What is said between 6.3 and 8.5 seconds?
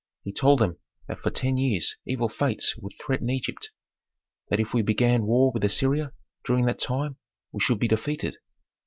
during that time we should be defeated."